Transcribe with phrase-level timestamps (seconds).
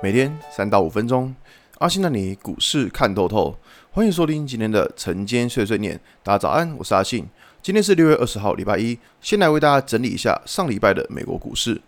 [0.00, 1.34] 每天三到五分钟，
[1.78, 3.58] 阿信带你股市看透透。
[3.90, 5.98] 欢迎收听今天的晨间碎碎念。
[6.22, 7.26] 大家早安，我是阿信。
[7.60, 8.96] 今天是六月二十号，礼拜一。
[9.20, 11.80] 先来为大家整理一下上礼拜的美国股市。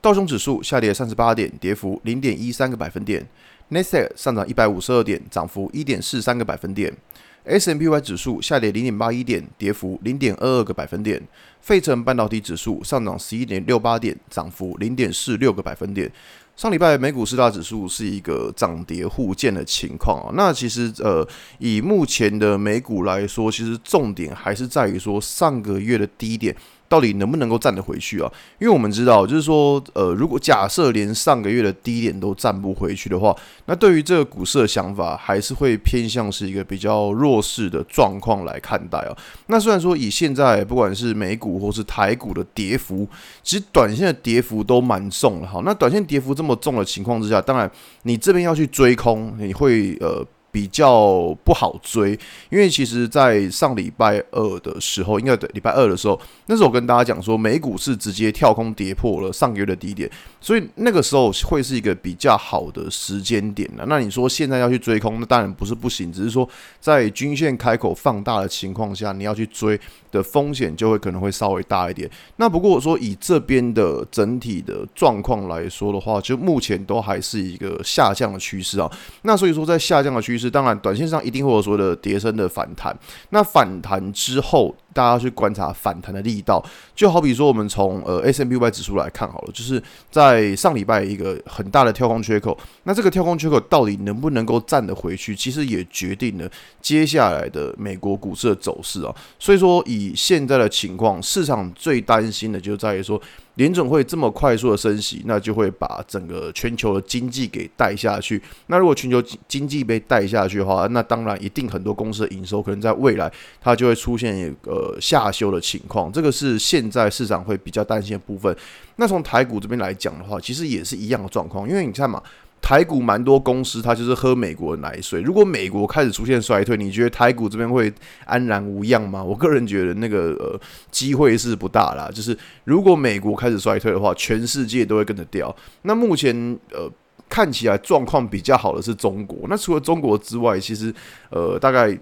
[0.00, 3.26] 道琼指数下跌三十八点，跌幅零点一三个百分点。
[3.70, 6.94] 纳斯达克上涨一百五十二点，涨幅一点四三个百分点。
[7.42, 11.20] S M P Y 指数下跌零点八一点，跌幅零点二二个百分点。
[11.60, 16.10] 费城半导体指数上涨十一点六八点，涨幅零点四六个百分点。
[16.56, 20.32] 上礼拜美股四大指数是一个涨跌互见的情况啊。
[20.34, 21.26] 那其实呃，
[21.58, 26.56] 以目前的美股来说，其实重点还是在于说上个月的低点。
[26.88, 28.32] 到底能不能够站得回去啊？
[28.58, 33.34] 因为我们知道，就是说，呃，如果假设连上个月的低点都站不回去的话，
[33.66, 39.16] 那对于这个股市的想法，还是会偏向是一个比较弱势的状况来看待啊。
[39.48, 43.08] 那虽然说以现在不管是美股或是台股的跌幅，
[43.42, 45.46] 其实短线的跌幅都蛮重了。
[45.48, 47.70] 好，那短线跌幅这么重的情况之下，当然
[48.02, 50.26] 你这边要去追空，你会呃。
[50.56, 52.18] 比较不好追，
[52.48, 63.84] 因为其实，在上礼拜二的时候，应该礼拜二的时候，那时候我跟大家讲说，美股是直接跳空跌破了上个月的低点，所以那个时候会是一个比较好的时间点了。
[63.86, 66.48] 那你说现在要去追空，那当然不是不行，只是说
[66.80, 69.78] 在均线开口放大的情况下，你要去追
[70.10, 72.10] 的风险就会可能会稍微大一点。
[72.36, 78.90] 那不过我说以这边的整体的状况来说的话，就目前都还是一个下降的趋势啊。
[79.20, 80.45] 那所以说在下降的趋势。
[80.50, 82.96] 当然，短线上一定会有所谓的跌升的反弹。
[83.30, 86.64] 那反弹之后，大家去观察反弹的力道。
[86.94, 92.58] 就好比说，我们从呃 S&P500 指数来看好了，就是在上礼拜一个很大的跳空缺口。
[92.84, 99.14] 那这个跳空缺口到底能不能够站得回去，其实也决定了接下来的美国股市的走势啊。
[99.38, 103.20] 所以说，以现在的情况，市场最担心的就在于说。
[103.56, 108.38] 联准会这么快速的升息，那就会把整个全球的经济给带下去。
[108.66, 109.16] 那如果全球
[109.48, 116.12] 经济被带下去的话，那当然一定很多公司的营收可能在未来它就会出现一个呃下修的情况。
[116.12, 118.56] 这个是现在市场会比较担心的部分。
[118.96, 122.22] 那从台股这边来讲的话，其实也是一样的状况，因为你看嘛。
[122.62, 125.20] 台股蛮多公司，它就是喝美国的奶水。
[125.20, 127.92] 如果美国开始出现衰退，你觉得台股这边会
[128.24, 129.22] 安然无恙吗？
[129.22, 130.58] 我个人觉得那个呃
[130.90, 132.10] 机会是不大啦。
[132.12, 135.54] 就是如果美国开始衰退的话，全世界都会跟着掉。
[135.82, 136.34] 那目前
[136.72, 136.90] 呃
[137.28, 139.46] 看起来状况比较好的是中国。
[139.48, 140.92] 那除了中国之外，其实
[141.30, 141.96] 呃大概。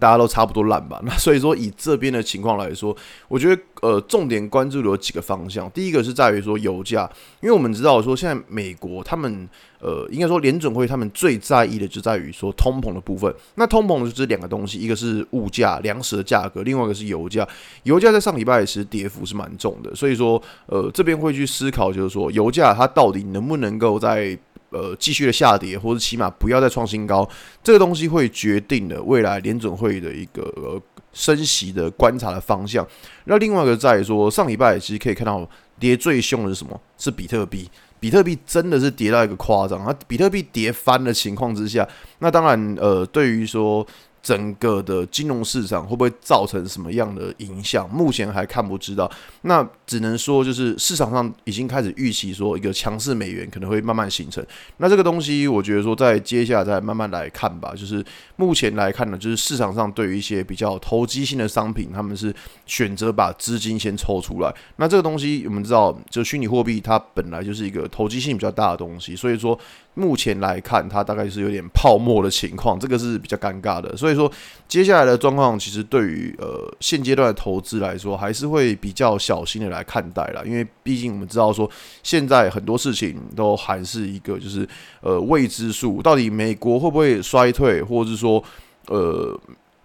[0.00, 2.96] 大家都差不多烂吧， 那所以说以这边的情况来说，
[3.28, 5.70] 我觉得呃重点关注有几个方向。
[5.70, 7.08] 第一个是在于说油价，
[7.40, 9.48] 因为我们知道说现在美国他们
[9.80, 13.32] 呃应该说联准会他们最在意的就在于说通膨的部分。
[13.56, 17.46] 那通膨就是两个东西，一个是物价粮食的价格，另外一个是油价。
[17.82, 24.38] 油价在上礼拜其实跌幅是蛮重的，所以说呃这边会去思考就是说油价它到底能不能够在。
[24.72, 27.28] 呃，继续的下跌，或者起码不要再创新高，
[27.62, 30.80] 这个东西会决定了未来联准会的一个呃
[31.12, 32.86] 升息的观察的方向。
[33.26, 36.80] 那另外一个在于说，上礼拜其实可以看到跌最凶的是什么？
[36.96, 37.70] 是比特币。
[38.00, 39.94] 比特币真的是跌到一个夸张啊！
[40.08, 43.86] 比特币跌翻的情况之下，那当然呃，对于说。
[44.22, 47.90] 整个的金融市场会不会造成什么样的影响？
[47.90, 49.10] 目前还看不知道。
[49.42, 54.44] 那只能说，就是市场上已经开始预期说，一个强势美元可能会慢慢形成。
[54.76, 57.74] 那这个东西，我觉得说，在接下来再慢慢来看吧。
[57.76, 58.04] 就是
[58.36, 62.32] 目前来看呢，就是市场上对于一些比较投机性的商品，他们是
[62.64, 64.54] 选择把资金先抽出来。
[64.76, 69.58] 那这个东西，我们知道，就虚拟货币，它本来就是一个投机性比较大的东西，所以说。
[69.94, 73.94] 目前来看，它大概是有点泡沫的情况，这个是比较尴尬的。
[73.94, 74.32] 所以所以说，
[74.68, 80.42] 接下来的状况，其实对于呃现阶段的投资来说，还是会比较小心的来看待啦。
[80.44, 81.70] 因为毕竟我们知道说，
[82.02, 84.68] 现在很多事情都还是一个就是
[85.00, 88.42] 呃未知数，到底美国会不会衰退，或者是说
[88.88, 89.38] 呃。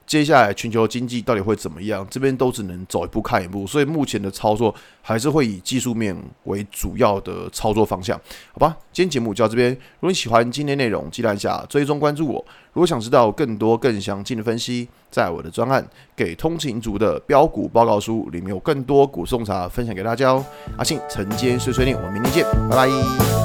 [0.08, 2.08] 接下来全球经济到底会怎么样？
[2.10, 6.16] 这边都只能走一步看一步，所以目前的操作还是会以技术面
[6.46, 8.18] 为主要的操作方向，
[8.54, 8.76] 好吧？
[8.94, 9.70] 今天节目就到这边。
[9.72, 12.44] 如果你喜欢今天内容，记得按下追踪关注我。
[12.72, 15.84] 如果想知道更多更详尽的分析，在我的专案
[16.16, 20.46] 《给通勤族的标股报告书》里面有更多股送茶分享给大家哦。
[20.78, 23.37] 阿信晨间碎碎念，我们明天见，拜拜。